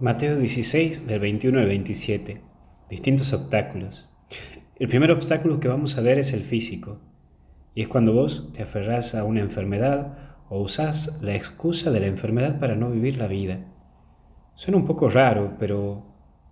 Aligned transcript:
Mateo 0.00 0.38
16, 0.38 1.08
del 1.08 1.18
21 1.18 1.58
al 1.58 1.66
27. 1.66 2.40
Distintos 2.88 3.32
obstáculos. 3.32 4.08
El 4.76 4.86
primer 4.86 5.10
obstáculo 5.10 5.58
que 5.58 5.66
vamos 5.66 5.98
a 5.98 6.00
ver 6.02 6.20
es 6.20 6.32
el 6.32 6.42
físico. 6.42 7.00
Y 7.74 7.82
es 7.82 7.88
cuando 7.88 8.12
vos 8.12 8.52
te 8.52 8.62
aferrás 8.62 9.16
a 9.16 9.24
una 9.24 9.40
enfermedad 9.40 10.16
o 10.50 10.60
usás 10.60 11.18
la 11.20 11.34
excusa 11.34 11.90
de 11.90 11.98
la 11.98 12.06
enfermedad 12.06 12.60
para 12.60 12.76
no 12.76 12.92
vivir 12.92 13.18
la 13.18 13.26
vida. 13.26 13.58
Suena 14.54 14.78
un 14.78 14.86
poco 14.86 15.10
raro, 15.10 15.56
pero 15.58 16.04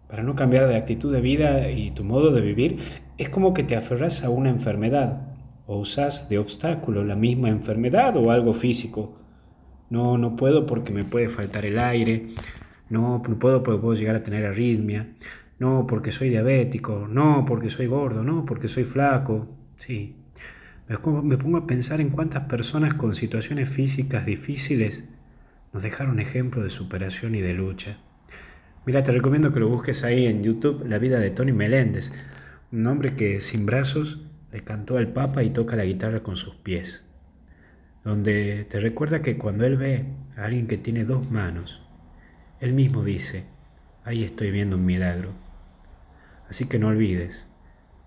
para 0.09 0.25
no 0.25 0.35
cambiar 0.35 0.67
de 0.67 0.75
actitud 0.75 1.13
de 1.13 1.21
vida 1.21 1.71
y 1.71 1.93
tu 1.93 2.03
modo 2.03 2.33
de 2.33 2.41
vivir, 2.41 2.81
es 3.17 3.29
como 3.29 3.55
que 3.55 3.63
te 3.63 3.77
aferras 3.77 4.25
a 4.25 4.31
una 4.31 4.51
enfermedad 4.51 5.37
o 5.69 5.79
usás 5.79 6.29
de 6.29 6.41
obstáculo 6.41 7.05
la 7.05 7.15
misma 7.15 7.51
enfermedad 7.51 8.17
o 8.17 8.33
algo 8.33 8.55
físico. 8.55 9.21
No, 9.89 10.19
no 10.19 10.35
puedo 10.35 10.67
porque 10.67 10.93
me 10.93 11.05
puede 11.05 11.29
faltar 11.29 11.65
el 11.65 11.79
aire. 11.79 12.35
No, 12.89 13.23
no 13.27 13.39
puedo 13.39 13.63
porque 13.63 13.81
puedo 13.81 13.95
llegar 13.95 14.17
a 14.17 14.23
tener 14.23 14.47
arritmia. 14.47 15.09
No, 15.59 15.87
porque 15.87 16.13
soy 16.13 16.31
diabético. 16.31 17.09
No, 17.09 17.45
porque 17.47 17.71
soy 17.71 17.87
gordo. 17.87 18.23
No, 18.23 18.45
porque 18.45 18.69
soy 18.69 18.85
flaco. 18.85 19.49
Sí. 19.77 20.17
Me 20.89 21.37
pongo 21.37 21.59
a 21.59 21.67
pensar 21.67 22.01
en 22.01 22.11
cuántas 22.11 22.45
personas 22.45 22.95
con 22.95 23.15
situaciones 23.15 23.69
físicas 23.69 24.25
difíciles 24.25 25.05
nos 25.73 25.83
dejaron 25.83 26.21
ejemplo 26.21 26.63
de 26.63 26.71
superación 26.71 27.35
y 27.35 27.41
de 27.41 27.55
lucha. 27.55 27.99
Mira, 28.87 29.03
te 29.03 29.11
recomiendo 29.11 29.53
que 29.53 29.61
lo 29.61 29.69
busques 29.69 30.05
ahí 30.05 30.27
en 30.27 30.45
YouTube, 30.45 30.87
La 30.87 30.99
vida 30.99 31.19
de 31.19 31.31
Tony 31.31 31.53
Meléndez, 31.53 32.13
un 32.71 32.87
hombre 32.87 33.17
que 33.17 33.41
sin 33.41 33.67
brazos 33.67 34.23
le 34.53 34.63
cantó 34.63 34.97
al 34.97 35.09
Papa 35.13 35.43
y 35.43 35.51
toca 35.51 35.75
la 35.75 35.85
guitarra 35.85 36.23
con 36.23 36.37
sus 36.37 36.55
pies, 36.55 37.03
donde 38.05 38.65
te 38.71 38.79
recuerda 38.79 39.23
que 39.23 39.37
cuando 39.37 39.67
él 39.67 39.77
ve 39.77 40.05
a 40.37 40.45
alguien 40.45 40.69
que 40.69 40.79
tiene 40.79 41.05
dos 41.05 41.31
manos, 41.31 41.83
él 42.61 42.73
mismo 42.73 43.05
dice, 43.05 43.45
ahí 44.05 44.25
estoy 44.25 44.51
viendo 44.51 44.77
un 44.77 44.85
milagro. 44.85 45.33
Así 46.49 46.67
que 46.67 46.79
no 46.79 46.89
olvides 46.89 47.47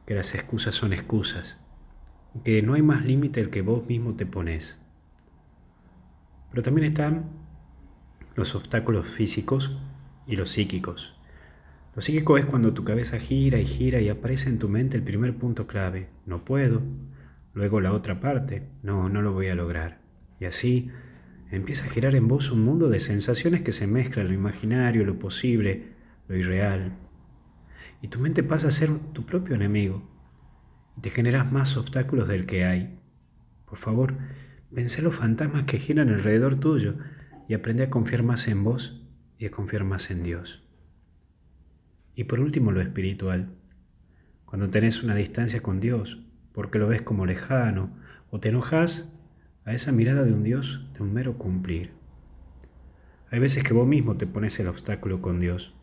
que 0.06 0.16
las 0.16 0.34
excusas 0.34 0.76
son 0.76 0.94
excusas, 0.94 1.58
que 2.44 2.62
no 2.62 2.74
hay 2.74 2.82
más 2.82 3.06
límite 3.06 3.42
el 3.42 3.50
que 3.50 3.62
vos 3.62 3.86
mismo 3.88 4.16
te 4.16 4.26
pones. 4.26 4.80
Pero 6.50 6.64
también 6.64 6.88
están 6.88 7.26
los 8.36 8.56
obstáculos 8.56 9.08
físicos 9.08 9.78
y 10.26 10.36
los 10.36 10.50
psíquicos. 10.50 11.16
Lo 11.96 12.02
psíquico 12.02 12.38
es 12.38 12.46
cuando 12.46 12.74
tu 12.74 12.84
cabeza 12.84 13.20
gira 13.20 13.60
y 13.60 13.66
gira 13.66 14.00
y 14.00 14.10
aparece 14.10 14.50
en 14.50 14.58
tu 14.58 14.70
mente 14.70 14.96
el 14.96 15.04
primer 15.04 15.36
punto 15.36 15.68
clave, 15.68 16.08
no 16.26 16.46
puedo, 16.46 16.82
luego 17.54 17.82
la 17.82 17.92
otra 17.92 18.20
parte, 18.20 18.68
no, 18.84 19.10
no 19.10 19.22
lo 19.22 19.34
voy 19.34 19.48
a 19.48 19.56
lograr. 19.56 20.00
Y 20.40 20.46
así 20.46 20.90
empieza 21.52 21.86
a 21.86 21.90
girar 21.90 22.16
en 22.16 22.28
vos 22.28 22.52
un 22.52 22.64
mundo 22.64 22.90
de 22.90 23.00
sensaciones 23.00 23.62
que 23.62 23.72
se 23.72 23.88
mezclan 23.88 24.28
lo 24.28 24.34
imaginario, 24.34 25.06
lo 25.06 25.18
posible, 25.18 25.94
lo 26.28 26.36
irreal. 26.36 26.98
Y 28.02 28.08
tu 28.10 28.20
mente 28.20 28.44
pasa 28.44 28.68
a 28.68 28.72
ser 28.72 28.90
tu 29.14 29.26
propio 29.26 29.56
enemigo 29.56 30.08
y 30.98 31.02
te 31.02 31.10
generas 31.10 31.52
más 31.52 31.76
obstáculos 31.76 32.28
del 32.28 32.46
que 32.46 32.66
hay. 32.66 33.00
Por 33.66 33.78
favor, 33.78 34.18
vence 34.72 35.02
los 35.02 35.16
fantasmas 35.16 35.66
que 35.66 35.80
giran 35.80 36.10
alrededor 36.10 36.56
tuyo 36.56 36.96
y 37.48 37.54
aprende 37.54 37.84
a 37.84 37.90
confiar 37.90 38.24
más 38.24 38.48
en 38.48 38.64
vos 38.64 39.02
y 39.38 39.46
a 39.46 39.52
confiar 39.52 39.84
más 39.84 40.12
en 40.12 40.24
Dios. 40.24 40.64
Y 42.16 42.26
por 42.26 42.40
último 42.40 42.72
lo 42.72 42.82
espiritual. 42.82 43.56
Cuando 44.46 44.68
tenés 44.70 45.04
una 45.04 45.16
distancia 45.16 45.62
con 45.62 45.80
Dios, 45.80 46.22
porque 46.54 46.80
lo 46.80 46.88
ves 46.88 47.02
como 47.02 47.26
lejano, 47.26 47.98
o 48.30 48.40
te 48.40 48.50
enojas 48.50 49.14
a 49.70 49.74
esa 49.74 49.92
mirada 49.92 50.24
de 50.24 50.34
un 50.34 50.42
Dios 50.42 50.84
de 50.96 51.04
un 51.04 51.14
mero 51.14 51.38
cumplir. 51.38 51.92
Hay 53.30 53.38
veces 53.38 53.64
que 53.64 53.76
vos 53.76 53.88
mismo 53.88 54.18
te 54.18 54.26
pones 54.26 54.60
el 54.60 54.68
obstáculo 54.68 55.22
con 55.22 55.40
Dios 55.40 55.76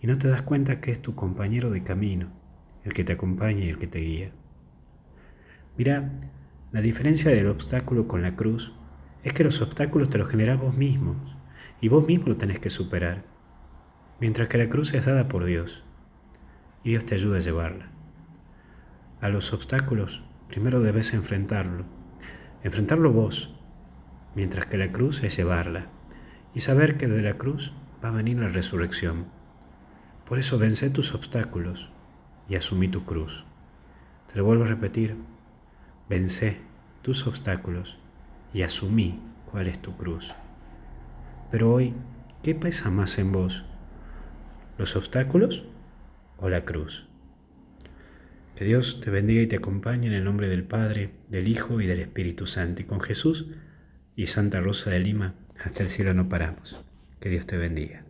y 0.00 0.06
no 0.06 0.16
te 0.16 0.28
das 0.28 0.40
cuenta 0.40 0.80
que 0.80 0.92
es 0.92 1.02
tu 1.02 1.14
compañero 1.14 1.68
de 1.68 1.82
camino, 1.82 2.28
el 2.84 2.94
que 2.94 3.04
te 3.04 3.12
acompaña 3.12 3.66
y 3.66 3.68
el 3.68 3.78
que 3.78 3.86
te 3.86 3.98
guía. 3.98 4.30
Mira, 5.76 6.10
la 6.72 6.80
diferencia 6.80 7.30
del 7.30 7.48
obstáculo 7.48 8.08
con 8.08 8.22
la 8.22 8.34
cruz 8.34 8.72
es 9.22 9.34
que 9.34 9.44
los 9.44 9.60
obstáculos 9.60 10.08
te 10.08 10.16
los 10.16 10.30
generás 10.30 10.58
vos 10.58 10.74
mismos 10.74 11.18
y 11.82 11.88
vos 11.88 12.06
mismo 12.06 12.28
lo 12.28 12.38
tenés 12.38 12.60
que 12.60 12.70
superar, 12.70 13.24
mientras 14.20 14.48
que 14.48 14.56
la 14.56 14.70
cruz 14.70 14.94
es 14.94 15.04
dada 15.04 15.28
por 15.28 15.44
Dios 15.44 15.84
y 16.82 16.90
Dios 16.92 17.04
te 17.04 17.16
ayuda 17.16 17.36
a 17.36 17.42
llevarla. 17.42 17.90
A 19.20 19.28
los 19.28 19.52
obstáculos 19.52 20.24
primero 20.48 20.80
debes 20.80 21.12
enfrentarlo, 21.12 21.97
enfrentarlo 22.62 23.12
vos, 23.12 23.54
mientras 24.34 24.66
que 24.66 24.78
la 24.78 24.92
cruz 24.92 25.22
es 25.22 25.36
llevarla 25.36 25.86
y 26.54 26.60
saber 26.60 26.96
que 26.96 27.06
de 27.06 27.22
la 27.22 27.38
cruz 27.38 27.72
va 28.04 28.08
a 28.08 28.12
venir 28.12 28.38
la 28.38 28.48
resurrección. 28.48 29.26
Por 30.26 30.38
eso 30.38 30.58
vence 30.58 30.90
tus 30.90 31.14
obstáculos 31.14 31.88
y 32.48 32.56
asumí 32.56 32.88
tu 32.88 33.04
cruz. 33.04 33.44
Te 34.30 34.38
lo 34.38 34.44
vuelvo 34.44 34.64
a 34.64 34.68
repetir, 34.68 35.16
vence 36.08 36.58
tus 37.02 37.26
obstáculos 37.26 37.98
y 38.52 38.62
asumí 38.62 39.20
cuál 39.50 39.68
es 39.68 39.80
tu 39.80 39.96
cruz. 39.96 40.34
Pero 41.50 41.72
hoy, 41.72 41.94
¿qué 42.42 42.54
pesa 42.54 42.90
más 42.90 43.18
en 43.18 43.32
vos? 43.32 43.64
¿Los 44.76 44.96
obstáculos 44.96 45.64
o 46.36 46.48
la 46.48 46.64
cruz? 46.64 47.08
Que 48.58 48.64
Dios 48.64 48.98
te 49.00 49.10
bendiga 49.10 49.40
y 49.40 49.46
te 49.46 49.54
acompañe 49.54 50.08
en 50.08 50.14
el 50.14 50.24
nombre 50.24 50.48
del 50.48 50.64
Padre, 50.64 51.10
del 51.28 51.46
Hijo 51.46 51.80
y 51.80 51.86
del 51.86 52.00
Espíritu 52.00 52.48
Santo. 52.48 52.82
Y 52.82 52.86
con 52.86 53.00
Jesús 53.00 53.46
y 54.16 54.26
Santa 54.26 54.58
Rosa 54.58 54.90
de 54.90 54.98
Lima, 54.98 55.36
hasta 55.62 55.84
el 55.84 55.88
cielo 55.88 56.12
no 56.12 56.28
paramos. 56.28 56.84
Que 57.20 57.28
Dios 57.28 57.46
te 57.46 57.56
bendiga. 57.56 58.07